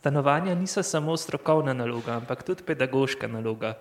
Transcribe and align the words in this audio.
Stanovanja 0.00 0.54
niso 0.54 0.82
samo 0.82 1.16
strokovna 1.16 1.74
naloga, 1.74 2.14
ampak 2.16 2.42
tudi 2.42 2.64
pedagoška 2.64 3.28
naloga. 3.28 3.74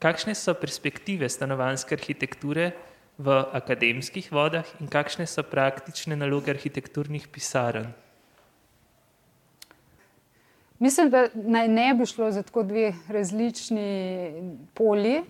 Kakšne 0.00 0.32
so 0.34 0.54
perspektive 0.56 1.28
stanovanske 1.28 1.92
arhitekture 1.92 2.70
v 3.18 3.36
akademskih 3.52 4.30
vodah 4.32 4.64
in 4.80 4.88
kakšne 4.88 5.26
so 5.28 5.44
praktične 5.44 6.16
naloge 6.16 6.54
arhitekturnih 6.54 7.28
pisarn? 7.28 7.92
Mislim, 10.80 11.12
da 11.12 11.26
naj 11.34 11.68
ne 11.68 11.92
bi 11.94 12.06
šlo 12.06 12.30
za 12.32 12.42
tako 12.48 12.62
dve 12.62 12.94
različni 13.08 14.32
polji. 14.74 15.20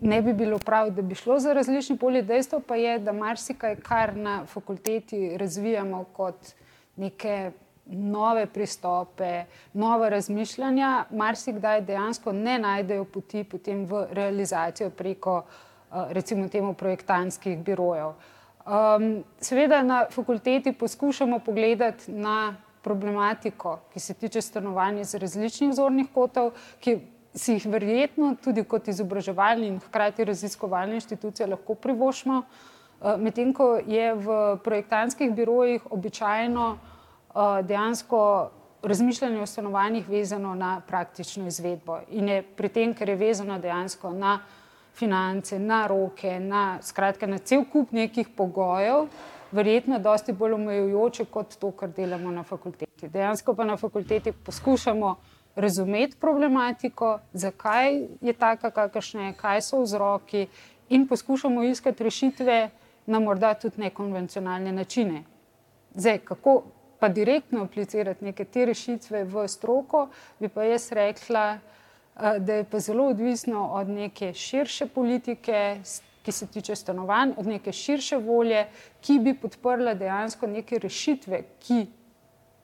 Ne 0.00 0.22
bi 0.22 0.32
bilo 0.32 0.62
prav, 0.62 0.94
da 0.94 1.02
bi 1.02 1.18
šlo 1.18 1.40
za 1.42 1.58
različni 1.58 1.98
polji. 1.98 2.22
Dejstvo 2.22 2.60
pa 2.60 2.78
je, 2.78 2.98
da 2.98 3.12
marsikaj, 3.12 3.80
kar 3.82 4.16
na 4.16 4.44
fakulteti 4.46 5.38
razvijamo 5.38 6.04
kot 6.04 6.54
neke 6.96 7.50
nove 7.86 8.46
pristope, 8.46 9.44
nove 9.72 10.10
razmišljanja, 10.10 11.04
marsikdaj 11.10 11.80
dejansko 11.80 12.32
ne 12.32 12.58
najdejo 12.58 13.04
poti 13.04 13.44
v 13.74 14.06
realizacijo 14.10 14.90
preko 14.90 15.42
eh, 15.42 15.94
recimo 16.10 16.48
temu 16.48 16.74
projektantskih 16.74 17.58
birojev. 17.58 18.12
Um, 18.66 19.24
seveda 19.40 19.82
na 19.82 20.06
fakulteti 20.10 20.72
poskušamo 20.72 21.38
pogledati 21.38 22.12
na 22.12 22.56
problematiko, 22.82 23.78
ki 23.92 24.00
se 24.00 24.14
tiče 24.14 24.42
stanovanja 24.42 25.00
iz 25.00 25.14
različnih 25.14 25.74
zornih 25.74 26.06
kotov, 26.14 26.50
ki 26.80 26.98
si 27.34 27.52
jih 27.52 27.66
verjetno 27.66 28.34
tudi 28.42 28.64
kot 28.64 28.88
izobraževalni 28.88 29.66
in 29.66 29.78
hkrati 29.78 30.24
raziskovalni 30.24 30.94
inštitucije 30.94 31.46
lahko 31.46 31.74
privošmo, 31.74 32.42
uh, 32.42 33.14
medtem 33.22 33.54
ko 33.54 33.76
je 33.86 34.14
v 34.14 34.58
projektantskih 34.64 35.30
birojih 35.30 35.86
običajno 35.90 36.70
uh, 36.72 36.78
Eh, 36.78 36.95
dejansko 37.62 38.50
razmišljanje 38.82 39.42
o 39.42 39.46
stanovanjih 39.46 40.08
vezano 40.08 40.54
na 40.54 40.80
praktično 40.86 41.46
izvedbo. 41.46 41.98
In 42.10 42.28
je 42.28 42.42
pri 42.42 42.68
tem, 42.68 42.94
ker 42.94 43.08
je 43.08 43.16
vezano 43.16 43.58
dejansko 43.58 44.12
na 44.12 44.38
finance, 44.94 45.58
na 45.58 45.86
roke, 45.86 46.40
na, 46.40 46.78
skratka, 46.82 47.26
na 47.26 47.38
cel 47.38 47.64
kup 47.72 47.92
nekih 47.92 48.28
pogojev, 48.36 49.08
verjetno 49.52 49.98
dosti 49.98 50.32
bolj 50.32 50.52
omejujoče 50.52 51.24
kot 51.24 51.56
to, 51.60 51.70
kar 51.70 51.90
delamo 51.96 52.30
na 52.30 52.42
fakulteti. 52.42 53.08
Dejansko 53.08 53.54
pa 53.54 53.64
na 53.64 53.76
fakulteti 53.76 54.32
poskušamo 54.32 55.16
razumeti 55.56 56.16
problematiko, 56.20 57.18
zakaj 57.32 58.00
je 58.20 58.32
taka, 58.32 58.70
kakršna 58.70 59.26
je, 59.26 59.36
kaj 59.36 59.62
so 59.62 59.82
vzroki 59.82 60.46
in 60.88 61.08
poskušamo 61.08 61.62
iskati 61.62 62.04
rešitve 62.04 62.70
na 63.06 63.20
morda 63.20 63.54
tudi 63.54 63.80
nekonvencionalne 63.80 64.72
načine. 64.72 65.24
Zdaj, 65.94 66.18
kako 66.18 66.62
pa 66.98 67.08
direktno 67.08 67.62
aplicirati 67.64 68.24
neke 68.24 68.44
te 68.44 68.64
rešitve 68.66 69.24
v 69.24 69.48
stroko, 69.48 70.08
bi 70.38 70.48
pa 70.48 70.64
jaz 70.64 70.92
rekla, 70.92 71.58
eh, 72.16 72.38
da 72.38 72.54
je 72.54 72.64
pa 72.64 72.80
zelo 72.80 73.08
odvisno 73.08 73.68
od 73.72 73.88
neke 73.88 74.34
širše 74.34 74.86
politike, 74.86 75.80
ki 76.22 76.32
se 76.32 76.46
tiče 76.46 76.74
stanovanj, 76.76 77.36
od 77.36 77.46
neke 77.46 77.72
širše 77.72 78.16
volje, 78.16 78.66
ki 79.00 79.18
bi 79.18 79.34
podprla 79.34 79.94
dejansko 79.94 80.46
neke 80.46 80.78
rešitve, 80.78 81.42
ki 81.60 81.86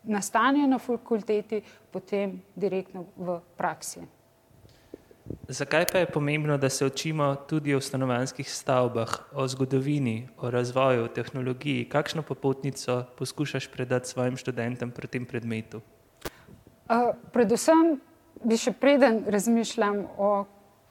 nastanejo 0.02 0.66
na 0.66 0.78
fakulteti, 0.78 1.62
potem 1.92 2.40
direktno 2.56 3.04
v 3.16 3.38
praksi. 3.56 4.00
Zakaj 5.48 5.86
pa 5.92 5.98
je 5.98 6.06
pomembno, 6.06 6.58
da 6.58 6.68
se 6.68 6.86
učimo 6.86 7.34
tudi 7.48 7.74
o 7.74 7.80
stanovanjskih 7.80 8.50
stavbah, 8.50 9.08
o 9.34 9.48
zgodovini, 9.48 10.28
o 10.38 10.50
razvoju, 10.50 11.04
o 11.04 11.08
tehnologiji? 11.08 11.88
Kakšno 11.88 12.22
popotnico 12.22 13.04
poskušaš 13.18 13.68
predati 13.68 14.08
svojim 14.08 14.36
študentom 14.36 14.90
pri 14.90 15.08
tem 15.08 15.26
predmetu? 15.26 15.80
Uh, 16.90 17.14
predvsem 17.32 18.00
bi 18.44 18.58
še 18.58 18.72
preden 18.72 19.22
razmišljam 19.30 20.02
o 20.18 20.32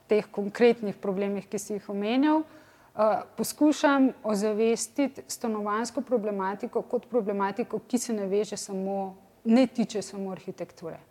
teh 0.07 0.25
konkretnih 0.31 0.95
problemih, 0.95 1.49
ki 1.51 1.59
si 1.59 1.73
jih 1.73 1.89
omenjal, 1.91 2.43
uh, 2.45 3.27
poskušam 3.35 4.13
ozavestiti 4.23 5.27
stanovanjsko 5.27 6.01
problematiko 6.01 6.81
kot 6.81 7.09
problematiko, 7.11 7.83
ki 7.87 7.99
se 7.99 8.13
ne 8.13 8.31
veže 8.31 8.57
samo, 8.57 9.15
ne 9.43 9.67
tiče 9.67 10.01
samo 10.01 10.31
arhitekture 10.31 11.10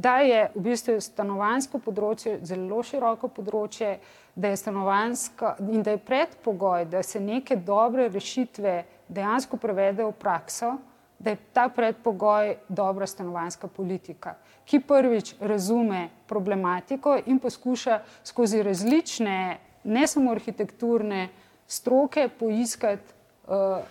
da 0.00 0.18
je 0.24 0.48
v 0.54 0.62
bistvu 0.64 0.96
stanovansko 1.00 1.78
področje 1.84 2.38
zelo 2.46 2.80
široko 2.86 3.28
področje, 3.28 3.98
da 4.34 4.52
je 4.52 4.60
stanovanska 4.60 5.56
in 5.68 5.82
da 5.84 5.96
je 5.96 6.00
predpogoj, 6.06 6.86
da 6.88 7.02
se 7.02 7.20
neke 7.20 7.56
dobre 7.56 8.08
rešitve 8.08 8.76
dejansko 9.08 9.58
prevedejo 9.60 10.12
v 10.12 10.18
prakso, 10.22 10.70
da 11.20 11.34
je 11.34 11.40
ta 11.52 11.66
predpogoj 11.68 12.54
dobra 12.68 13.06
stanovanska 13.10 13.68
politika, 13.68 14.38
ki 14.64 14.80
prvič 14.80 15.34
razume 15.40 16.06
problematiko 16.30 17.18
in 17.26 17.42
poskuša 17.42 18.00
skozi 18.24 18.62
različne, 18.64 19.36
ne 19.84 20.06
samo 20.08 20.32
arhitekturne 20.32 21.26
stroke, 21.66 22.28
poiskati 22.38 23.12
uh, 23.50 23.84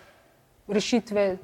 rešitve 0.66 1.36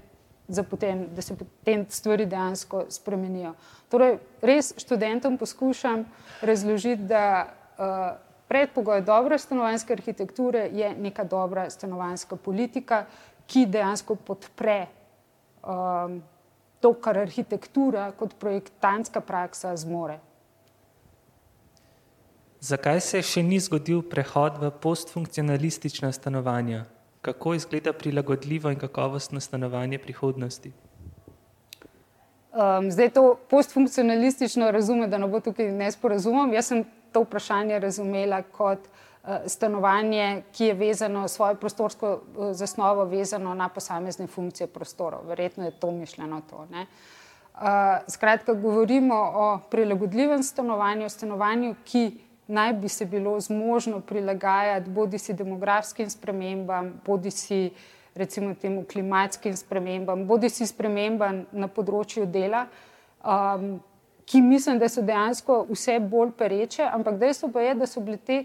potem, 0.63 1.07
da 1.15 1.23
se 1.23 1.37
potem 1.37 1.87
stvari 1.89 2.27
dejansko 2.27 2.85
spremenijo. 2.91 3.55
Torej, 3.89 4.19
res 4.43 4.75
študentom 4.79 5.39
poskušam 5.39 6.05
razložiti, 6.43 7.03
da 7.03 7.47
uh, 7.47 8.19
predpogoj 8.49 9.03
dobre 9.03 9.39
stanovanjske 9.39 9.93
arhitekture 9.93 10.69
je 10.73 10.95
neka 10.99 11.25
dobra 11.25 11.71
stanovanjska 11.71 12.37
politika, 12.37 13.05
ki 13.47 13.67
dejansko 13.67 14.15
podpre 14.15 14.87
um, 15.63 16.23
to, 16.81 16.93
kar 16.95 17.19
arhitektura 17.19 18.11
kot 18.19 18.35
projektantska 18.39 19.21
praksa 19.21 19.77
zmore. 19.77 20.19
Zakaj 22.61 23.01
se 23.01 23.23
še 23.23 23.43
ni 23.47 23.61
zgodil 23.63 24.03
prehod 24.03 24.59
v 24.59 24.71
postfunkcionalistična 24.83 26.11
stanovanja? 26.13 26.87
Kako 27.27 27.55
izgleda 27.55 27.93
prilagodljivo 27.93 28.71
in 28.71 28.79
kakovostno 28.79 29.41
stanovanje 29.41 29.99
prihodnosti? 29.99 30.73
Um, 32.57 32.91
zdaj 32.91 33.11
to 33.11 33.25
postfunkcionalistično 33.51 34.71
razume, 34.71 35.09
da 35.11 35.19
ne 35.19 35.27
bo 35.29 35.41
tukaj 35.41 35.73
nesporazumem. 35.73 36.55
Jaz 36.55 36.71
sem 36.71 36.85
to 37.13 37.25
vprašanje 37.25 37.81
razumela 37.83 38.39
kot 38.43 38.87
uh, 38.87 39.43
stanovanje, 39.47 40.43
ki 40.55 40.71
je 40.71 40.75
vezano, 40.75 41.27
svojo 41.29 41.59
prostorsko 41.61 42.13
uh, 42.13 42.53
zasnovo 42.57 43.05
vezano 43.11 43.55
na 43.55 43.69
posamezne 43.69 44.27
funkcije 44.27 44.71
prostorov. 44.71 45.27
Verjetno 45.29 45.65
je 45.65 45.75
to 45.81 45.91
mišljeno 45.91 46.41
to. 46.51 46.67
Ne? 46.71 46.87
Uh, 47.55 47.63
skratka, 48.09 48.55
govorimo 48.55 49.19
o 49.35 49.59
prilagodljivem 49.71 50.43
stanovanju, 50.43 51.09
stanovanju, 51.09 51.75
ki 51.85 52.07
naj 52.49 52.73
bi 52.73 52.89
se 52.89 53.07
bilo 53.07 53.41
zmožno 53.41 54.01
prilagajati 54.01 54.91
bodi 54.91 55.19
si 55.19 55.35
demografskim 55.35 56.11
spremembam, 56.11 57.01
bodi 57.07 57.31
si 57.31 57.71
recimo 58.15 58.55
temu 58.55 58.85
klimatskim 58.85 59.57
spremembam, 59.57 60.27
bodi 60.27 60.49
si 60.51 60.67
spremembam 60.67 61.45
na 61.53 61.69
področju 61.69 62.27
dela, 62.27 62.67
um, 63.21 63.77
ki 64.27 64.41
mislim, 64.43 64.79
da 64.79 64.89
so 64.89 65.03
dejansko 65.03 65.67
vse 65.71 65.99
bolj 66.01 66.33
pereče, 66.39 66.87
ampak 66.87 67.19
dejstvo 67.21 67.51
pa 67.53 67.63
je, 67.63 67.75
da 67.75 67.87
so 67.87 68.01
bili 68.01 68.19
te, 68.19 68.41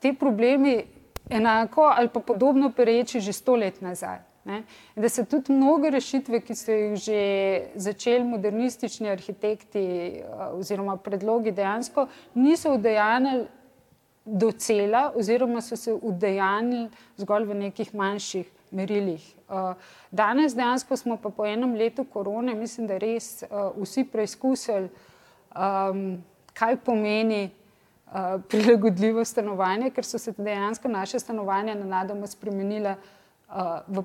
te 0.00 0.12
problemi 0.12 0.82
enako 1.30 1.86
ali 1.96 2.08
pa 2.08 2.20
podobno 2.20 2.72
pereči 2.76 3.20
že 3.20 3.32
sto 3.32 3.56
let 3.56 3.80
nazaj. 3.80 4.31
Ne? 4.44 4.62
Da 4.96 5.08
se 5.08 5.24
tudi 5.24 5.52
mnoge 5.52 5.90
rešitve, 5.90 6.40
ki 6.42 6.54
so 6.58 6.74
jih 6.74 6.94
že 6.98 7.18
začeli 7.78 8.24
modernistični 8.26 9.10
arhitekti 9.10 9.82
eh, 10.18 10.22
oziroma 10.58 10.96
predlogi, 10.98 11.52
dejansko 11.54 12.08
niso 12.34 12.72
udejanili 12.74 13.46
do 14.24 14.50
cela, 14.52 15.12
oziroma 15.18 15.60
so 15.60 15.76
se 15.76 15.94
udejanili 15.94 16.88
zgolj 17.16 17.46
v 17.50 17.54
nekih 17.60 17.94
manjših 17.94 18.50
merilih. 18.70 19.22
Eh, 19.22 19.74
danes 20.10 20.56
dejansko 20.58 20.96
smo 20.96 21.16
pa 21.22 21.30
po 21.30 21.46
enem 21.46 21.76
letu 21.78 22.04
korone, 22.04 22.54
mislim, 22.54 22.88
da 22.90 22.98
res 22.98 23.42
eh, 23.42 23.48
vsi 23.78 24.04
preizkusili, 24.04 24.88
um, 25.54 26.22
kaj 26.54 26.76
pomeni. 26.82 27.50
Prilagodljivo 28.48 29.22
stanovanje, 29.24 29.86
ker 29.96 30.04
so 30.04 30.18
se 30.20 30.34
dejansko 30.36 30.88
naše 30.88 31.16
stanovanja 31.18 31.72
na 31.74 31.86
nadoma 31.88 32.26
spremenila 32.28 32.92
v 33.88 34.02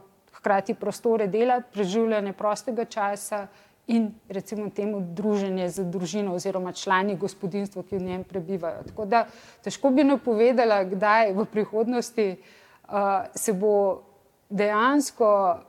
hkrati 0.48 0.74
prostore 0.74 1.28
dela, 1.28 1.62
preživljanje 1.74 2.34
prostega 2.34 2.86
časa 2.86 3.48
in 3.88 4.12
recimo 4.30 4.70
temu 4.70 5.02
druženje 5.02 5.70
z 5.70 5.84
družino 5.84 6.36
oziroma 6.36 6.72
člani 6.72 7.16
gospodinstva, 7.16 7.84
ki 7.84 7.98
v 7.98 8.04
njem 8.04 8.24
prebivajo. 8.24 8.84
Tako 8.88 9.06
da 9.06 9.26
težko 9.64 9.92
bi 9.92 10.04
napovedala, 10.04 10.84
kdaj 10.84 11.34
v 11.36 11.46
prihodnosti 11.52 12.28
uh, 12.36 13.28
se 13.36 13.54
bo 13.54 14.04
dejansko 14.50 15.60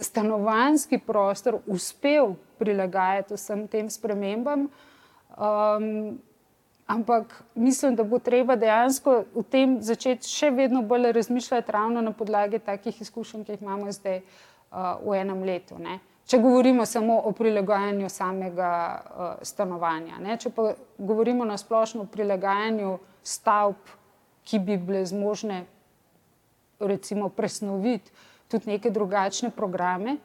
stanovanski 0.00 0.98
prostor 0.98 1.60
uspel 1.66 2.34
prilagajati 2.58 3.34
vsem 3.34 3.66
tem 3.68 3.88
spremembam. 3.90 4.68
Um, 5.38 6.18
Ampak 6.88 7.42
mislim, 7.54 7.96
da 7.96 8.04
bo 8.04 8.18
treba 8.18 8.56
dejansko 8.56 9.24
v 9.34 9.42
tem 9.44 9.74
začeti 9.84 10.28
še 10.28 10.48
vedno 10.56 10.80
bolj 10.82 11.12
razmišljati 11.12 11.72
ravno 11.72 12.00
na 12.00 12.14
podlagi 12.16 12.58
takih 12.64 13.00
izkušenj, 13.04 13.44
ki 13.44 13.52
jih 13.52 13.62
imamo 13.62 13.92
zdaj 13.92 14.22
uh, 14.22 14.96
v 15.04 15.18
enem 15.20 15.42
letu. 15.44 15.76
Ne. 15.78 15.98
če 16.28 16.38
govorimo 16.40 16.86
samo 16.86 17.18
o 17.24 17.32
prilagajanju 17.32 18.08
samega 18.08 18.70
uh, 18.96 19.28
stanovanja. 19.42 20.18
Ne? 20.20 20.36
Če 20.40 20.50
pa 20.52 20.72
govorimo 20.98 21.44
na 21.44 21.56
splošno 21.60 22.04
o 22.04 22.08
prilagajanju 22.08 22.98
stavb, 23.22 23.92
ki 24.48 24.58
bi 24.64 24.76
bile 24.80 25.04
zmožne 25.04 25.64
recimo 26.80 27.28
presnoviti 27.28 28.12
tudi 28.48 28.70
neke 28.70 28.90
drugačne 28.90 29.50
programe, 29.50 30.16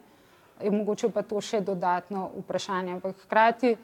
je 0.62 0.70
mogoče 0.70 1.10
pa 1.12 1.22
to 1.22 1.40
še 1.44 1.60
dodatno 1.60 2.30
vprašanje. 2.38 2.96
Ampak 2.96 3.26
hkrati 3.26 3.76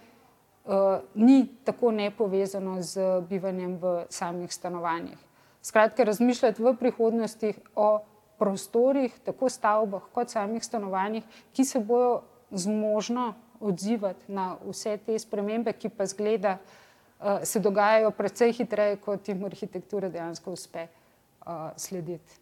ni 1.15 1.47
tako 1.65 1.91
nepovezano 1.91 2.83
z 2.83 3.21
bivanjem 3.29 3.77
v 3.81 4.05
samih 4.09 4.53
stanovanjih. 4.53 5.19
Skratka, 5.62 6.05
razmišljati 6.05 6.62
v 6.62 6.75
prihodnosti 6.77 7.55
o 7.75 8.01
prostorih, 8.39 9.12
tako 9.25 9.49
stavbah 9.49 10.03
kot 10.12 10.31
samih 10.31 10.65
stanovanjih, 10.65 11.25
ki 11.53 11.65
se 11.65 11.81
bodo 11.81 12.23
zmožno 12.51 13.35
odzivati 13.61 14.33
na 14.33 14.57
vse 14.65 14.97
te 15.07 15.19
spremembe, 15.19 15.73
ki 15.73 15.89
pa 15.89 16.07
zgleda, 16.07 16.57
uh, 16.57 17.43
se 17.45 17.61
dogajajo 17.61 18.11
precej 18.11 18.53
hitreje, 18.53 18.97
kot 18.97 19.29
jim 19.29 19.45
arhitektura 19.45 20.09
dejansko 20.09 20.53
uspe 20.57 20.87
uh, 20.87 21.69
slediti. 21.77 22.41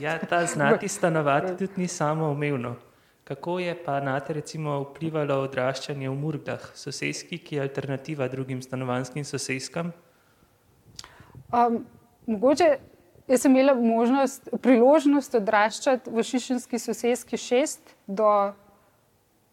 Ja, 0.00 0.18
ta 0.18 0.46
znati 0.46 0.88
stanovati 0.88 1.56
tudi 1.56 1.72
ni 1.76 1.88
samo 1.88 2.30
umevno. 2.30 2.76
Kako 3.28 3.58
je 3.58 3.84
pa 3.84 4.00
na 4.00 4.20
te 4.20 4.32
recimo 4.32 4.78
vplivalo 4.80 5.34
odraščanje 5.44 6.08
v 6.08 6.14
Murglah, 6.16 6.62
sosedski, 6.74 7.36
ki 7.36 7.58
je 7.58 7.64
alternativa 7.66 8.28
drugim 8.32 8.62
stanovanskim 8.64 9.26
sosedskam? 9.28 9.90
Um, 11.52 11.82
mogoče 12.24 12.70
jaz 13.28 13.44
sem 13.44 13.52
imela 13.52 13.74
možnost, 13.76 14.48
priložnost 14.64 15.36
odraščati 15.42 16.08
v 16.08 16.24
Šišenski 16.24 16.80
sosedski 16.80 17.36
šest 17.36 17.92
do 18.06 18.32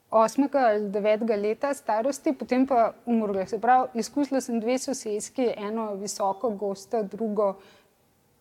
osmega 0.08 0.70
ali 0.70 0.88
devetega 0.96 1.36
leta 1.36 1.74
starosti, 1.76 2.32
potem 2.32 2.64
pa 2.64 2.94
v 3.04 3.20
Murglah. 3.20 3.52
Se 3.52 3.60
pravi, 3.60 4.00
izkusila 4.00 4.40
sem 4.40 4.64
dve 4.64 4.80
sosedski, 4.80 5.52
eno 5.52 5.92
visoko, 6.00 6.56
gosto, 6.56 7.04
drugo 7.04 7.58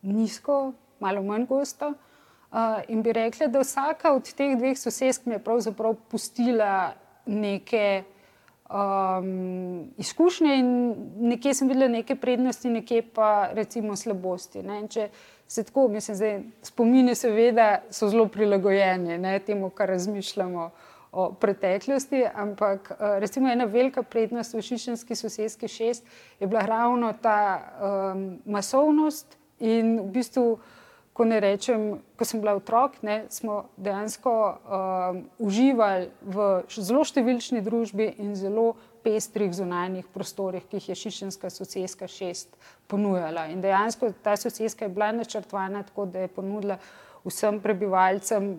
nizko, 0.06 0.76
malo 1.02 1.26
manj 1.26 1.50
gosto. 1.50 1.90
Uh, 1.90 2.13
in 2.88 3.02
bi 3.02 3.12
rekla, 3.12 3.46
da 3.46 3.60
vsaka 3.60 4.12
od 4.14 4.28
teh 4.34 4.56
dveh 4.58 4.78
sosedsk 4.78 5.26
mi 5.26 5.34
je 5.34 5.42
pravzaprav 5.42 5.94
pustila 6.10 6.92
neke 7.26 8.04
um, 8.70 9.90
izkušnje, 9.98 10.56
in 10.58 10.68
nekje 11.28 11.54
sem 11.54 11.68
videla 11.68 11.88
neke 11.88 12.16
prednosti, 12.16 12.70
nekje 12.70 13.02
pa 13.14 13.48
recimo 13.52 13.96
slabosti. 13.96 14.62
Ne? 14.62 14.84
Če 14.88 15.08
se 15.46 15.64
tako, 15.64 15.88
mislim, 15.88 16.16
zdaj 16.16 16.40
spomini, 16.62 17.14
seveda, 17.14 17.82
so 17.90 18.08
zelo 18.08 18.28
prilagojeni 18.28 19.18
ne, 19.18 19.38
temu, 19.38 19.70
kar 19.70 19.88
razmišljamo 19.88 20.70
o 21.14 21.28
preteklosti, 21.32 22.24
ampak 22.34 22.90
uh, 22.90 23.18
recimo 23.22 23.50
ena 23.50 23.64
velika 23.64 24.02
prednost 24.02 24.54
v 24.54 24.62
Šišenski 24.62 25.14
sosedski 25.14 25.68
šest 25.68 26.06
je 26.40 26.46
bila 26.46 26.64
ravno 26.66 27.12
ta 27.22 27.60
um, 28.14 28.38
masovnost 28.44 29.38
in 29.60 30.00
v 30.00 30.08
bistvu 30.16 30.58
ko 31.14 31.24
ne 31.24 31.38
rečem, 31.40 32.00
ko 32.18 32.26
sem 32.26 32.40
bila 32.42 32.56
otrok, 32.58 32.98
ne, 33.06 33.22
smo 33.30 33.68
dejansko 33.78 34.32
um, 34.34 35.20
uživali 35.38 36.10
v 36.26 36.48
zelo 36.74 37.04
številčni 37.06 37.62
družbi 37.62 38.08
in 38.18 38.34
zelo 38.34 38.72
pestrih 39.04 39.52
zunanjih 39.54 40.08
prostorih, 40.10 40.64
ki 40.66 40.80
jih 40.80 40.90
je 40.90 40.98
Šišenska 41.04 41.52
sosedska 41.54 42.08
šest 42.10 42.58
ponujala. 42.90 43.46
In 43.52 43.62
dejansko 43.62 44.10
ta 44.24 44.34
sosedska 44.40 44.88
je 44.88 44.94
bila 44.96 45.12
načrtovana 45.14 45.84
tako, 45.86 46.08
da 46.10 46.24
je 46.24 46.32
ponudila 46.34 46.80
vsem 47.24 47.60
prebivalcem 47.62 48.56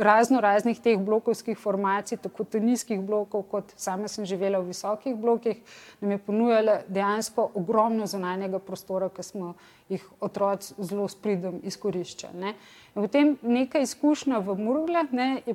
razno 0.00 0.40
raznih 0.40 0.80
teh 0.80 0.98
blokovskih 0.98 1.58
formacij, 1.58 2.18
tako 2.22 2.44
tenijskih 2.44 3.00
blokov, 3.00 3.42
kot 3.50 3.72
sama 3.76 4.08
sem 4.08 4.24
živela 4.26 4.58
v 4.60 4.70
visokih 4.72 5.16
blokih, 5.16 5.60
nam 6.00 6.10
je 6.10 6.18
ponujala 6.18 6.78
dejansko 6.88 7.50
ogromno 7.54 8.06
zunanjega 8.06 8.58
prostora, 8.58 9.08
ki 9.08 9.22
smo 9.22 9.54
jih 9.88 10.04
otroci 10.20 10.74
zelo 10.78 11.08
spridom 11.08 11.60
izkoriščali. 11.62 12.40
Ne. 12.40 12.54
In 12.94 13.02
potem 13.02 13.36
neka 13.42 13.82
izkušnja 13.84 14.38
v 14.38 14.56
Murglah 14.58 15.12
ne, 15.12 15.42
je 15.46 15.54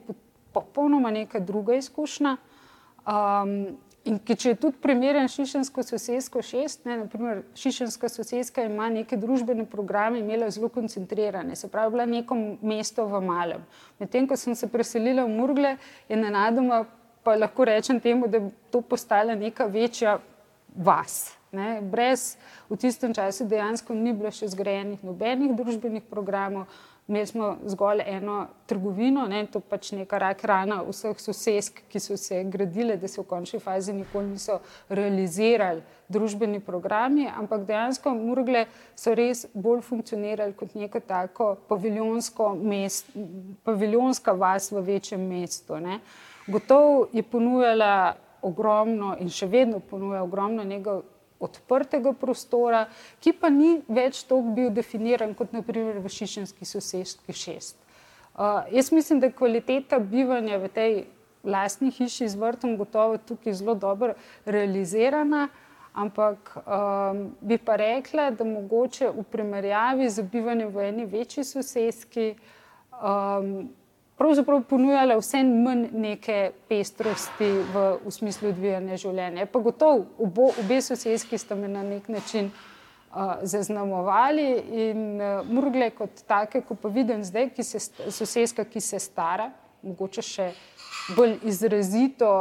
popolnoma 0.54 1.12
neka 1.12 1.40
druga 1.40 1.76
izkušnja. 1.76 2.38
Um, 3.06 3.78
In 4.06 4.20
če 4.22 4.52
je 4.52 4.58
tudi 4.62 4.78
primeren 4.78 5.26
Šišensko 5.32 5.82
sosedsko 5.82 6.44
šest, 6.46 6.84
ne, 6.86 7.00
naprimer 7.00 7.40
Šišenska 7.58 8.10
sosedska 8.14 8.68
ima 8.68 8.86
neke 8.94 9.18
družbene 9.18 9.66
programe, 9.66 10.20
imela 10.22 10.52
zelo 10.54 10.70
koncentrirane, 10.70 11.56
se 11.58 11.72
pravi, 11.74 11.96
bila 11.96 12.06
neko 12.06 12.38
mesto 12.62 13.08
v 13.10 13.22
malem. 13.26 13.64
Medtem, 13.98 14.28
ko 14.30 14.38
sem 14.38 14.54
se 14.54 14.70
preselila 14.70 15.26
v 15.26 15.34
Murgle, 15.34 15.74
je 16.10 16.20
nenadoma, 16.22 16.84
pa 17.26 17.34
lahko 17.34 17.66
rečem 17.66 18.00
temu, 18.00 18.30
da 18.30 18.38
je 18.38 18.52
to 18.70 18.84
postala 18.86 19.34
neka 19.34 19.66
večja 19.66 20.20
vas. 20.76 21.34
Ne. 21.56 21.80
Brez 21.82 22.36
v 22.70 22.78
tistem 22.78 23.14
času 23.16 23.48
dejansko 23.50 23.96
ni 23.96 24.14
bilo 24.14 24.30
še 24.30 24.52
zgrajenih 24.52 25.02
nobenih 25.08 25.56
družbenih 25.58 26.04
programov, 26.12 26.68
Imeli 27.08 27.26
smo 27.26 27.58
zgolj 27.66 28.02
eno 28.06 28.48
trgovino, 28.66 29.28
ne, 29.30 29.44
to 29.46 29.60
pač 29.60 29.92
neka 29.94 30.18
rak 30.18 30.40
rana 30.44 30.80
vseh 30.88 31.20
sosedsk, 31.22 31.84
ki 31.90 32.00
so 32.02 32.18
se 32.18 32.40
gradile, 32.50 32.98
da 32.98 33.08
se 33.08 33.22
v 33.22 33.28
končni 33.30 33.60
fazi 33.62 33.94
nikoli 33.94 34.32
niso 34.32 34.58
realizirali 34.90 35.84
družbeni 36.10 36.60
programi, 36.66 37.28
ampak 37.30 37.68
dejansko 37.68 38.14
Murgle 38.18 38.66
so 38.98 39.14
res 39.14 39.46
bolj 39.54 39.84
funkcionirali 39.86 40.58
kot 40.58 40.74
neko 40.74 41.00
tako 41.00 41.56
mest, 42.64 43.14
paviljonska 43.64 44.32
vas 44.34 44.72
v 44.72 44.82
večjem 44.82 45.22
mestu. 45.22 45.78
Ne. 45.78 46.00
Gotov 46.48 47.14
je 47.14 47.22
ponujala 47.24 48.16
ogromno 48.42 49.16
in 49.20 49.30
še 49.30 49.46
vedno 49.46 49.80
ponuja 49.80 50.24
ogromno 50.24 50.64
njegov 50.64 51.04
odprtega 51.40 52.14
prostora, 52.14 52.86
ki 53.20 53.34
pa 53.40 53.50
ni 53.50 53.82
več 53.88 54.24
tako 54.24 54.56
bil 54.56 54.70
definiran 54.74 55.34
kot 55.36 55.54
naprimer 55.54 56.00
v 56.00 56.12
Šišenski 56.12 56.66
sosedski 56.66 57.36
šest. 57.36 57.78
Uh, 58.36 58.64
jaz 58.72 58.92
mislim, 58.92 59.20
da 59.20 59.30
je 59.30 59.36
kvaliteta 59.36 60.00
bivanja 60.00 60.58
v 60.60 60.72
tej 60.72 60.96
lastni 61.46 61.92
hiši 61.92 62.28
z 62.28 62.40
vrtom 62.40 62.78
gotovo 62.78 63.18
tukaj 63.18 63.54
zelo 63.54 63.76
dobro 63.76 64.16
realizirana, 64.46 65.48
ampak 65.94 66.58
um, 66.58 67.30
bi 67.42 67.58
pa 67.58 67.76
rekla, 67.80 68.32
da 68.32 68.44
mogoče 68.44 69.10
v 69.16 69.24
primerjavi 69.32 70.10
z 70.10 70.26
bivanjem 70.32 70.74
v 70.74 70.88
eni 70.90 71.06
večji 71.06 71.44
sosedski 71.44 72.34
um, 72.92 73.70
pravzaprav 74.18 74.64
ponujale 74.70 75.18
vse 75.20 75.44
manj 75.44 75.90
neke 75.92 76.52
pestrosti 76.70 77.50
v, 77.74 77.84
v 78.06 78.12
smislu 78.12 78.50
odvijanja 78.54 78.98
življenja. 78.98 79.48
Pa 79.52 79.60
gotovo, 79.60 80.06
obo, 80.20 80.52
obe 80.62 80.80
sosedski 80.82 81.38
sta 81.38 81.56
me 81.56 81.68
na 81.68 81.84
nek 81.84 82.08
način 82.10 82.52
uh, 82.52 83.36
zaznamovali 83.44 84.48
in 84.88 85.04
uh, 85.20 85.42
murgle 85.48 85.90
kot 85.98 86.24
take, 86.28 86.64
ko 86.68 86.80
pa 86.80 86.92
vidim 86.92 87.24
zdaj, 87.24 87.50
ki 87.56 87.64
se, 87.64 87.84
sosedska, 88.12 88.66
ki 88.66 88.82
se 88.82 89.00
stara, 89.04 89.50
mogoče 89.86 90.24
še 90.24 90.50
bolj 91.18 91.38
izrazito, 91.52 92.32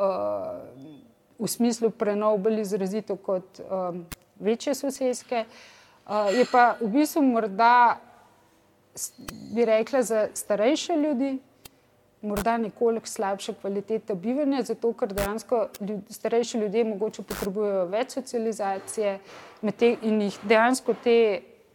uh, 0.00 0.96
v 1.40 1.48
smislu 1.48 1.90
prenov, 1.90 2.38
bolj 2.44 2.60
izrazito 2.64 3.16
kot 3.16 3.60
um, 3.64 4.04
večje 4.40 4.74
sosedske, 4.74 5.44
uh, 5.44 6.28
je 6.32 6.44
pa 6.52 6.74
v 6.80 6.88
bistvu 6.96 7.22
morda 7.24 8.00
bi 9.54 9.64
rekla, 9.64 10.02
za 10.02 10.28
starejše 10.34 10.96
ljudi, 10.96 11.38
morda 12.22 12.56
nekoliko 12.58 13.06
slabša 13.06 13.54
kvaliteta 13.60 14.14
bivanja, 14.14 14.62
zato 14.62 14.92
ker 14.92 15.12
dejansko 15.14 15.68
ljud, 15.80 16.00
starejši 16.10 16.58
ljudje 16.58 16.84
mogoče 16.84 17.22
potrebujejo 17.22 17.86
več 17.92 18.18
socializacije 18.18 19.18
te, 19.78 19.94
in 20.02 20.20
jih 20.26 20.38
dejansko 20.44 20.94
te 21.04 21.16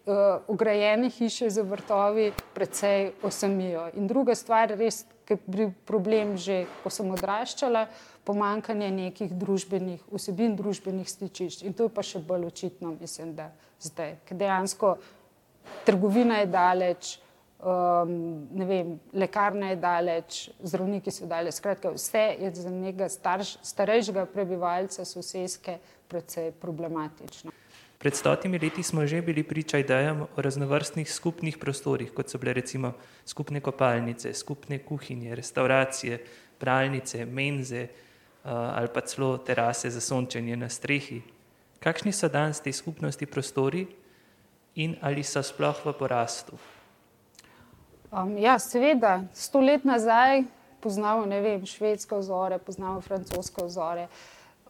uh, 0.06 0.14
ograjene 0.48 1.10
hiše 1.10 1.50
za 1.50 1.62
vrtovi 1.62 2.32
precej 2.54 3.12
osamijo. 3.24 3.90
In 3.98 4.08
druga 4.08 4.36
stvar, 4.36 4.76
res, 4.78 5.06
ki 5.26 5.34
je 5.34 5.40
bil 5.48 5.72
problem 5.86 6.38
že, 6.38 6.66
ko 6.84 6.94
sem 6.94 7.10
odraščala, 7.12 7.88
pomankanje 8.26 8.92
nekih 8.92 9.34
družbenih 9.34 10.06
vsebin, 10.12 10.56
družbenih 10.58 11.10
stičišč. 11.10 11.66
In 11.66 11.74
to 11.74 11.90
je 11.90 11.94
pa 11.94 12.06
še 12.06 12.22
bolj 12.22 12.50
očitno, 12.52 12.94
mislim, 13.02 13.34
da 13.38 13.50
zdaj, 13.82 14.20
ker 14.30 14.38
dejansko 14.38 14.98
trgovina 15.86 16.38
je 16.38 16.46
daleč, 16.46 17.18
um, 17.60 18.48
vem, 18.68 19.00
lekarna 19.14 19.70
je 19.70 19.76
daleč, 19.76 20.50
zdravniki 20.64 21.12
so 21.12 21.26
daleč. 21.26 21.60
Skratka, 21.60 21.92
vse 21.96 22.26
je 22.40 22.52
za 22.56 22.70
nekega 22.70 23.10
starš, 23.10 23.58
starejšega 23.64 24.26
prebivalca 24.26 25.06
sosedske 25.06 25.80
precej 26.08 26.52
problematično. 26.62 27.52
Pred 27.98 28.16
stotimi 28.16 28.60
leti 28.60 28.84
smo 28.84 29.08
že 29.08 29.22
bili 29.22 29.44
priča 29.44 29.78
idejam 29.78 30.22
o 30.22 30.42
raznovrstnih 30.42 31.12
skupnih 31.12 31.58
prostorih, 31.58 32.12
kot 32.14 32.30
so 32.30 32.38
bile 32.38 32.54
recimo 32.54 32.94
skupne 33.26 33.62
kopalnice, 33.62 34.34
skupne 34.34 34.80
kuhinje, 34.80 35.36
restauracije, 35.36 36.20
pralnice, 36.60 37.26
menze 37.26 37.88
uh, 37.88 38.52
ali 38.52 38.88
pa 38.94 39.02
celo 39.02 39.38
terase 39.38 39.90
za 39.90 40.02
sončenje 40.02 40.58
na 40.58 40.70
strehi. 40.70 41.22
Kakšni 41.80 42.12
so 42.12 42.28
danes 42.30 42.62
te 42.62 42.72
skupnosti 42.74 43.26
prostori 43.26 43.88
in 44.76 44.96
ali 45.02 45.24
so 45.24 45.44
sploh 45.44 45.76
v 45.86 45.94
porastu? 45.94 46.60
Um, 48.12 48.38
ja, 48.38 48.60
seveda, 48.60 49.24
sto 49.34 49.60
let 49.60 49.84
nazaj 49.84 50.46
poznamo 50.86 51.26
vem, 51.26 51.66
švedske 51.66 52.16
vzore, 52.16 52.60
poznamo 52.62 53.02
francoske 53.02 53.66
vzore. 53.66 54.08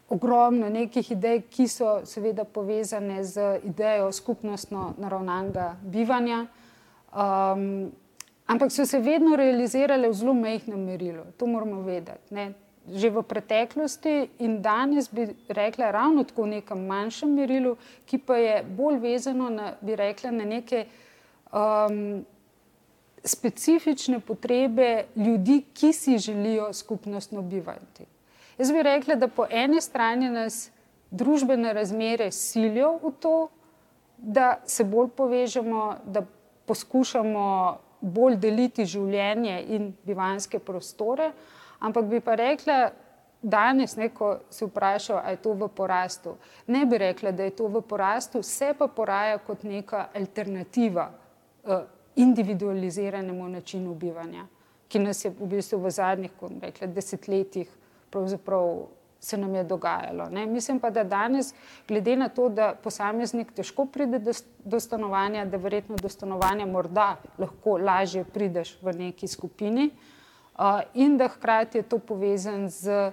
Ogromno 0.08 0.68
nekih 0.70 1.10
idej, 1.12 1.42
ki 1.50 1.66
so 1.68 2.00
seveda 2.06 2.44
povezane 2.44 3.24
z 3.24 3.60
idejo 3.66 4.12
skupnostno 4.12 4.94
naravnanega 5.02 5.74
bivanja, 5.82 6.46
um, 7.12 7.90
ampak 8.46 8.72
so 8.72 8.86
se 8.86 9.02
vedno 9.02 9.36
realizirale 9.36 10.08
v 10.08 10.14
zelo 10.14 10.34
mehkem 10.34 10.78
merilu. 10.78 11.26
To 11.36 11.46
moramo 11.46 11.82
vedeti. 11.82 12.34
Ne? 12.34 12.52
Že 12.86 13.10
v 13.10 13.22
preteklosti 13.26 14.28
in 14.38 14.60
danes 14.62 15.08
bi 15.10 15.26
rekla 15.48 15.90
ravno 15.90 16.22
tako 16.24 16.44
v 16.46 16.60
nekem 16.60 16.84
manjšem 16.86 17.32
merilu, 17.34 17.74
ki 18.06 18.18
pa 18.18 18.36
je 18.38 18.60
bolj 18.62 19.00
vezano 19.02 19.50
na, 19.50 19.72
bi 19.80 19.96
rekla, 19.98 20.30
na 20.30 20.44
neke 20.46 20.84
um, 21.50 22.22
specifične 23.24 24.20
potrebe 24.20 25.06
ljudi, 25.16 25.64
ki 25.74 25.92
si 25.92 26.18
želijo 26.18 26.72
skupnostno 26.72 27.42
bivati. 27.42 28.06
Jaz 28.58 28.72
bi 28.72 28.82
rekla, 28.82 29.14
da 29.14 29.28
po 29.28 29.46
eni 29.50 29.80
strani 29.80 30.30
nas 30.30 30.70
družbene 31.10 31.72
razmere 31.72 32.30
silijo 32.32 32.98
v 33.02 33.12
to, 33.20 33.48
da 34.16 34.60
se 34.66 34.84
bolj 34.84 35.08
povežemo, 35.16 35.96
da 36.06 36.22
poskušamo 36.66 37.76
bolj 38.00 38.36
deliti 38.36 38.84
življenje 38.84 39.58
in 39.68 39.92
bivanske 40.04 40.58
prostore, 40.58 41.32
ampak 41.80 42.04
bi 42.04 42.20
pa 42.20 42.34
rekla, 42.34 42.90
danes, 43.42 43.96
ne, 43.96 44.08
ko 44.08 44.38
se 44.50 44.66
vprašajo, 44.66 45.20
ali 45.24 45.32
je 45.32 45.42
to 45.42 45.52
v 45.52 45.68
porastu, 45.68 46.36
ne 46.66 46.86
bi 46.86 46.98
rekla, 46.98 47.32
da 47.32 47.44
je 47.44 47.56
to 47.56 47.68
v 47.68 47.82
porastu, 47.82 48.42
se 48.42 48.74
pa 48.78 48.88
poraja 48.88 49.38
kot 49.38 49.62
neka 49.62 50.08
alternativa. 50.14 51.10
Uh, 51.64 51.82
individualiziranemu 52.16 53.48
načinu 53.48 53.94
bivanja, 53.94 54.46
ki 54.88 54.98
nas 54.98 55.24
je 55.24 55.30
v 55.30 55.48
bistvu 55.50 55.78
v 55.82 55.90
zadnjih 55.90 56.30
rekla, 56.62 56.86
desetletjih 56.86 57.68
se 59.20 59.36
nam 59.36 59.54
je 59.54 59.64
dogajalo. 59.64 60.28
Ne. 60.30 60.46
Mislim 60.46 60.80
pa, 60.80 60.90
da 60.90 61.04
danes, 61.04 61.54
glede 61.88 62.16
na 62.16 62.28
to, 62.28 62.48
da 62.48 62.74
posameznik 62.74 63.52
težko 63.52 63.86
pride 63.86 64.18
do, 64.18 64.32
do 64.64 64.80
stanovanja, 64.80 65.44
da 65.44 65.56
verjetno 65.56 65.96
do 65.96 66.08
stanovanja 66.08 66.66
morda 66.66 67.16
lahko 67.38 67.78
lažje 67.78 68.24
prideš 68.24 68.78
v 68.82 68.92
neki 68.92 69.28
skupini 69.28 69.90
uh, 69.90 70.15
in 70.94 71.16
da 71.16 71.28
hkrati 71.28 71.78
je 71.78 71.82
to 71.82 71.98
povezan 71.98 72.68
z 72.68 73.10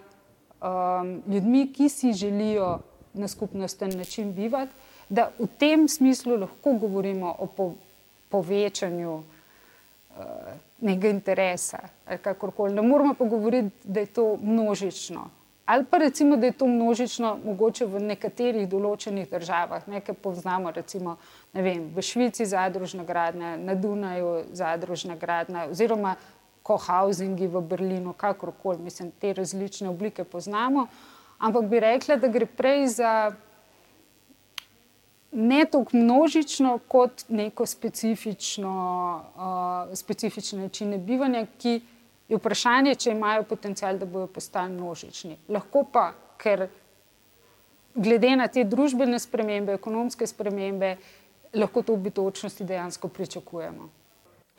um, 0.62 1.24
ljudmi, 1.28 1.74
ki 1.74 1.90
si 1.90 2.14
želijo 2.14 2.80
na 3.14 3.28
skupnosten 3.28 3.98
način 3.98 4.34
bivati, 4.34 4.72
da 5.10 5.32
v 5.40 5.48
tem 5.60 5.88
smislu 5.88 6.36
lahko 6.36 6.74
govorimo 6.74 7.36
o 7.40 7.46
povečanju 7.46 7.94
povečanju 8.34 9.14
uh, 9.14 10.26
nekega 10.82 11.10
interesa. 11.14 11.80
Ne 12.74 12.82
moramo 12.82 13.14
pa 13.14 13.26
govoriti, 13.26 13.70
da 13.84 14.00
je 14.00 14.06
to 14.06 14.38
množično. 14.42 15.30
Ali 15.66 15.86
pa 15.90 15.98
recimo, 15.98 16.36
da 16.36 16.50
je 16.50 16.58
to 16.58 16.68
množično, 16.68 17.38
mogoče 17.46 17.86
v 17.88 18.02
nekaterih 18.04 18.66
določenih 18.68 19.30
državah, 19.32 19.86
nekaj 19.88 20.18
poznamo, 20.20 20.74
recimo 20.76 21.16
vem, 21.54 21.86
v 21.96 22.04
Švici 22.04 22.46
zadružna 22.46 23.06
gradnja, 23.08 23.54
na 23.58 23.76
Dunaju 23.76 24.34
zadružna 24.52 25.16
gradnja, 25.16 25.70
oziroma 25.72 26.18
kohausingi 26.64 27.48
v 27.48 27.62
Berlinu, 27.62 28.14
kakorkoli, 28.14 28.80
mislim, 28.84 29.12
te 29.20 29.34
različne 29.34 29.90
oblike 29.90 30.24
poznamo. 30.24 30.88
Ampak 31.40 31.66
bi 31.66 31.80
rekla, 31.80 32.16
da 32.16 32.28
gre 32.28 32.46
prej 32.46 32.88
za 32.88 33.32
ne 35.32 35.66
tako 35.66 35.98
množično, 35.98 36.78
kot 36.88 37.26
neko 37.30 37.66
specifično, 37.66 38.74
uh, 39.36 39.98
specifične 39.98 40.62
načine 40.62 40.98
bivanja, 40.98 41.46
ki 41.58 41.82
je 42.30 42.38
vprašanje, 42.38 42.96
če 42.96 43.12
imajo 43.12 43.44
potencial, 43.50 43.98
da 43.98 44.06
bodo 44.06 44.28
postali 44.28 44.72
množični. 44.72 45.38
Lahko 45.50 45.84
pa, 45.92 46.12
ker 46.38 46.68
glede 47.96 48.36
na 48.38 48.48
te 48.48 48.64
družbene 48.64 49.20
spremembe, 49.20 49.74
ekonomske 49.74 50.28
spremembe, 50.28 50.96
lahko 51.54 51.82
to 51.82 51.98
v 51.98 52.08
bitočnosti 52.08 52.64
dejansko 52.64 53.08
pričakujemo. 53.08 53.90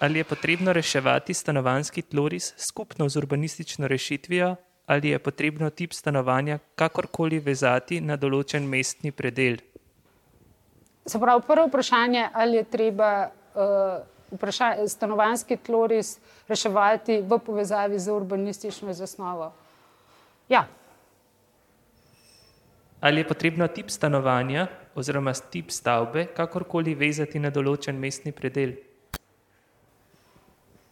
Ali 0.04 0.18
je 0.18 0.25
potrebno 0.25 0.73
reševati 0.73 1.34
stanovanski 1.34 2.02
tloris 2.02 2.52
skupno 2.56 3.08
z 3.08 3.16
urbanistično 3.16 3.88
rešitvijo, 3.88 4.56
ali 4.87 5.08
je 5.08 5.18
potrebno 5.18 5.70
tip 5.70 5.92
stanovanja 5.92 6.58
kakorkoli 6.75 7.38
vezati 7.38 8.00
na 8.00 8.18
določen 8.20 8.68
mestni 8.68 9.12
predel? 9.16 9.56
Se 11.06 11.20
pravi, 11.20 11.40
prvo 11.46 11.64
vprašanje, 11.70 12.26
ali 12.34 12.61
je 12.61 12.66
treba 12.76 13.08
uh, 13.25 14.84
stanovanski 14.87 15.56
tloris 15.56 16.18
reševati 16.49 17.23
v 17.25 17.40
povezavi 17.46 17.99
z 17.99 18.12
urbanistično 18.12 18.92
zasnovo. 18.92 19.52
Ja. 20.49 20.66
Ali 23.00 23.25
je 23.25 23.28
potrebno 23.28 23.68
tip 23.68 23.88
stanovanja 23.88 24.68
oziroma 24.94 25.32
tip 25.32 25.70
stavbe 25.70 26.26
kakorkoli 26.37 26.94
vezati 26.94 27.40
na 27.40 27.49
določen 27.49 27.96
mestni 27.96 28.32
predel? 28.32 28.84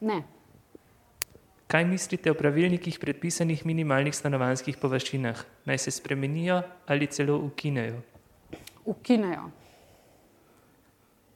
Ne. 0.03 0.23
Kaj 1.71 1.85
mislite 1.87 2.31
o 2.31 2.35
pravilnikih 2.35 2.99
predpisanih 2.99 3.67
minimalnih 3.67 4.15
stanovanjskih 4.15 4.77
površinah? 4.77 5.39
Naj 5.65 5.79
se 5.79 5.91
spremenijo 5.91 6.63
ali 6.87 7.07
celo 7.07 7.39
ukinejo? 7.39 8.01
Ukinejo. 8.85 9.51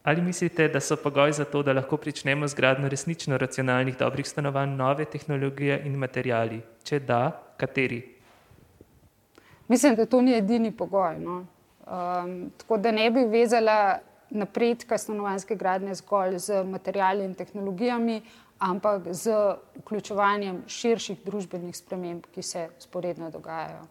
Ali 0.02 0.22
mislite, 0.22 0.68
da 0.68 0.80
so 0.80 0.96
pogoj 0.96 1.32
za 1.32 1.44
to, 1.44 1.62
da 1.62 1.72
lahko 1.72 1.96
pričnemo 1.96 2.46
z 2.48 2.54
gradnjo 2.54 2.88
resnično 2.88 3.38
racionalnih, 3.38 3.96
dobrih 3.98 4.26
stanovanj, 4.28 4.76
nove 4.76 5.04
tehnologije 5.04 5.80
in 5.86 5.96
materijali? 5.98 6.60
Če 6.84 7.00
da, 7.00 7.30
kateri? 7.56 8.02
Mislim, 9.68 9.94
da 9.94 10.06
to 10.06 10.20
ni 10.22 10.36
edini 10.36 10.70
pogoj. 10.70 11.18
No. 11.18 11.38
Um, 11.86 12.50
tako 12.58 12.78
da 12.78 12.92
ne 12.92 13.10
bi 13.10 13.24
vezala 13.30 13.98
napredka 14.30 14.98
stanovanjske 14.98 15.54
gradnje 15.54 15.94
zgolj 15.94 16.38
z 16.38 16.64
materijali 16.64 17.24
in 17.24 17.34
tehnologijami, 17.34 18.20
ampak 18.58 19.12
z 19.12 19.32
vključevanjem 19.82 20.62
širših 20.66 21.20
družbenih 21.24 21.76
sprememb, 21.76 22.24
ki 22.32 22.42
se 22.42 22.68
sporedno 22.78 23.30
dogajajo. 23.30 23.84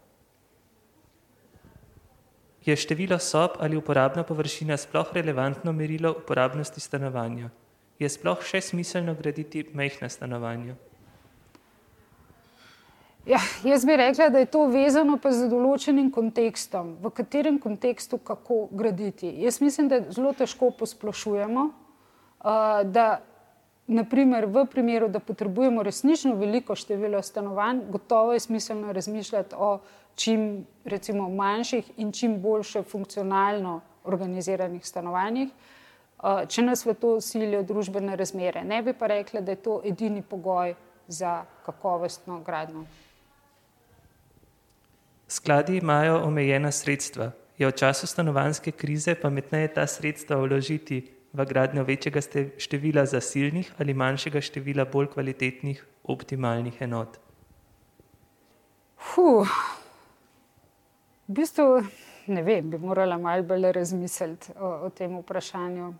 Je 2.65 2.75
število 2.75 3.19
sob 3.19 3.59
ali 3.59 3.77
uporabna 3.77 4.23
površina 4.23 4.77
sploh 4.77 5.13
relevantno 5.13 5.71
merilo 5.71 6.15
uporabnosti 6.17 6.81
stanovanja? 6.81 7.51
Je 7.99 8.09
sploh 8.09 8.41
še 8.41 8.61
smiselno 8.61 9.13
graditi 9.15 9.67
majhna 9.73 10.09
stanovanja? 10.09 10.73
Ja, 13.25 13.39
jaz 13.63 13.85
bi 13.85 13.95
rekla, 13.97 14.29
da 14.29 14.41
je 14.41 14.45
to 14.45 14.65
vezano 14.69 15.17
pa 15.17 15.31
z 15.33 15.47
določenim 15.49 16.11
kontekstom, 16.13 16.91
v 17.01 17.09
katerem 17.09 17.57
kontekstu 17.61 18.19
kako 18.21 18.67
graditi. 18.69 19.31
Jaz 19.41 19.57
mislim, 19.61 19.89
da 19.89 20.01
zelo 20.13 20.33
težko 20.37 20.69
posplošujemo, 20.77 21.63
da 22.93 23.07
naprimer 23.87 24.45
v 24.45 24.65
primeru, 24.65 25.07
da 25.07 25.19
potrebujemo 25.19 25.83
resnično 25.83 26.35
veliko 26.35 26.75
število 26.75 27.21
stanovanj, 27.21 27.81
gotovo 27.89 28.33
je 28.33 28.39
smiselno 28.39 28.93
razmišljati 28.93 29.55
o 29.57 29.79
čim 30.15 30.65
recimo, 30.85 31.29
manjših 31.29 31.91
in 31.97 32.11
čim 32.11 32.41
boljše 32.41 32.83
funkcionalno 32.83 33.81
organiziranih 34.03 34.85
stanovanjih, 34.85 35.49
uh, 35.49 36.47
če 36.47 36.61
nas 36.61 36.85
v 36.85 36.93
to 36.93 37.21
silijo 37.21 37.63
družbene 37.63 38.15
razmere. 38.15 38.63
Ne 38.63 38.81
bi 38.83 38.93
pa 38.93 39.07
rekla, 39.07 39.41
da 39.41 39.51
je 39.51 39.61
to 39.61 39.81
edini 39.85 40.21
pogoj 40.21 40.75
za 41.07 41.43
kakovostno 41.65 42.39
gradno. 42.45 42.85
Skladi 45.27 45.77
imajo 45.77 46.21
omejena 46.25 46.71
sredstva. 46.71 47.31
Je 47.57 47.67
v 47.67 47.71
času 47.71 48.07
stanovanske 48.07 48.71
krize 48.71 49.15
pametneje 49.15 49.73
ta 49.73 49.87
sredstva 49.87 50.37
vložiti 50.37 51.14
v 51.35 51.45
gradnjo 51.45 51.83
večjega 51.83 52.21
števila 52.57 53.05
zasilnih 53.05 53.73
ali 53.79 53.93
manjšega 53.93 54.41
števila 54.41 54.85
bolj 54.85 55.11
kvalitetnih, 55.13 55.83
optimalnih 56.03 56.81
enot? 56.81 57.19
Fuh. 58.97 59.51
V 61.27 61.33
bistvu, 61.39 61.81
ne 62.27 62.43
vem, 62.43 62.69
bi 62.69 62.77
morala 62.77 63.17
malo 63.17 63.43
bolj 63.43 63.71
razmisliti 63.75 64.53
o, 64.59 64.71
o 64.87 64.89
tem 64.89 65.17
vprašanju. 65.19 65.93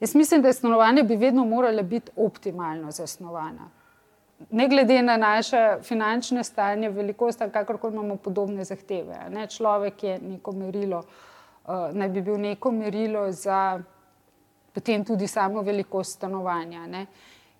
Jaz 0.00 0.14
mislim, 0.14 0.42
da 0.42 0.48
je 0.48 0.58
stanovanje 0.58 1.02
bi 1.02 1.16
vedno 1.16 1.44
moralo 1.44 1.82
biti 1.82 2.10
optimalno 2.16 2.90
zasnovano. 2.90 3.70
Ne 4.50 4.68
glede 4.68 5.02
na 5.02 5.16
naše 5.16 5.76
finančne 5.82 6.44
stanje, 6.44 6.90
velikost, 6.90 7.42
kakorkoli 7.52 7.94
imamo 7.94 8.16
podobne 8.16 8.64
zahteve. 8.64 9.16
Ne? 9.30 9.46
Človek 9.46 10.02
je 10.02 10.18
neko 10.18 10.52
merilo, 10.52 10.98
uh, 10.98 11.72
naj 11.92 12.08
bi 12.08 12.22
bil 12.22 12.40
neko 12.40 12.72
merilo 12.72 13.32
za 13.32 13.80
potem 14.74 15.04
tudi 15.04 15.26
samo 15.26 15.62
velikost 15.62 16.18
stanovanja. 16.18 16.86
Ne? 16.86 17.06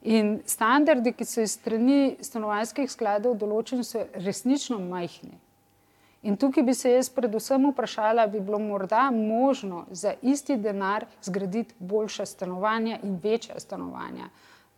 In 0.03 0.41
standardi, 0.47 1.15
ki 1.17 1.25
so 1.25 1.41
iz 1.41 1.55
strani 1.57 2.17
stanovanjskih 2.21 2.91
skladov 2.93 3.39
določeni, 3.41 3.87
so 3.87 4.05
resnično 4.21 4.79
majhni. 4.83 5.39
In 6.25 6.37
tukaj 6.41 6.65
bi 6.65 6.75
se 6.75 6.91
jaz 6.93 7.11
predvsem 7.13 7.67
vprašala, 7.69 8.27
bi 8.33 8.41
bilo 8.41 8.59
morda 8.59 9.11
možno 9.13 9.85
za 9.91 10.15
isti 10.23 10.57
denar 10.57 11.05
zgraditi 11.23 11.75
boljša 11.79 12.27
stanovanja 12.27 12.99
in 13.03 13.19
večja 13.23 13.61
stanovanja. 13.61 14.31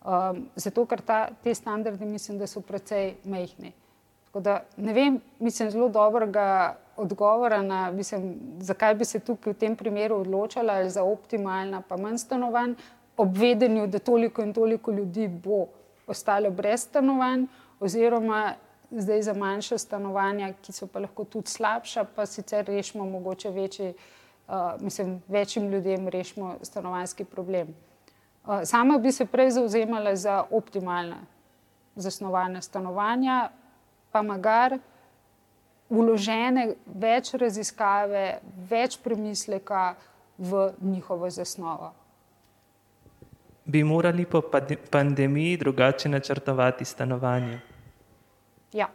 Um, 0.07 0.45
zato, 0.55 0.85
ker 0.85 1.01
ta, 1.01 1.19
te 1.43 1.55
standardi 1.55 2.05
mislim, 2.05 2.37
da 2.39 2.47
so 2.47 2.61
precej 2.61 3.15
mehni. 3.23 3.73
Da, 4.33 4.61
ne 4.77 4.93
vem, 4.93 5.21
mislim, 5.39 5.71
zelo 5.71 5.87
dobrega 5.89 6.75
odgovora 6.97 7.61
na, 7.61 7.91
mislim, 7.91 8.35
zakaj 8.59 8.95
bi 8.95 9.05
se 9.05 9.19
tukaj 9.19 9.53
v 9.53 9.57
tem 9.57 9.75
primeru 9.75 10.15
odločila, 10.15 10.73
ali 10.73 10.89
za 10.89 11.03
optimalna, 11.03 11.81
pa 11.81 11.97
manj 11.97 12.17
stanovanj, 12.17 12.73
ob 13.17 13.37
vedenju, 13.37 13.87
da 13.87 13.99
toliko 13.99 14.41
in 14.41 14.53
toliko 14.53 14.91
ljudi 14.91 15.27
bo 15.27 15.65
ostalo 16.07 16.51
brez 16.51 16.83
stanovanj, 16.83 17.45
oziroma 17.79 18.53
zdaj 18.91 19.21
za 19.21 19.33
manjša 19.33 19.77
stanovanja, 19.77 20.53
ki 20.61 20.71
so 20.71 20.87
pa 20.87 20.99
lahko 20.99 21.23
tudi 21.23 21.51
slabša, 21.51 22.05
pa 22.15 22.25
sicer 22.25 22.65
rešimo 22.65 23.05
mogoče 23.05 23.49
večji, 23.49 23.93
uh, 24.47 24.53
mislim, 24.79 25.21
večjim 25.27 25.69
ljudem 25.69 26.07
rešimo 26.07 26.55
stanovanjski 26.61 27.25
problem. 27.25 27.75
Uh, 28.45 28.61
sama 28.63 28.97
bi 28.97 29.11
se 29.11 29.25
prej 29.25 29.51
zauzemala 29.51 30.15
za 30.15 30.43
optimalna 30.51 31.17
zasnovana 31.95 32.61
stanovanja, 32.61 33.49
pa 34.11 34.21
magar 34.21 34.79
uložene 35.89 36.73
več 36.85 37.33
raziskave, 37.33 38.39
več 38.69 38.97
premisleka 39.03 39.95
v 40.37 40.69
njihovo 40.81 41.29
zasnovo. 41.29 41.93
Bi 43.65 43.83
morali 43.83 44.25
po 44.25 44.41
pandemiji 44.91 45.57
drugače 45.57 46.09
načrtovati 46.09 46.85
stanovanje? 46.85 47.59
Ja. 48.73 48.87